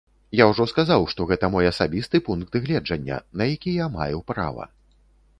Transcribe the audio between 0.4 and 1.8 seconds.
ўжо сказаў, што гэта мой